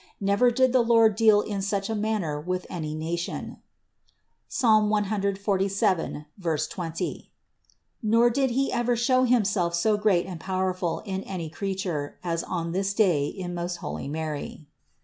[0.19, 3.57] Never did the Lord deal in such a manner with any nation
[4.49, 4.63] (Ps.
[4.63, 6.25] 147,
[6.69, 7.31] 20),
[8.01, 12.71] nor did He ever show Himself so great and powerful in any creature, as on
[12.71, 14.65] this day in most holy Mary.